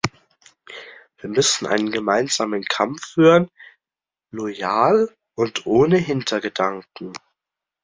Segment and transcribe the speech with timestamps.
[1.19, 3.51] Wir müssen einen gemeinsamen Kampf führen,
[4.31, 7.13] loyal und ohne Hintergedanken.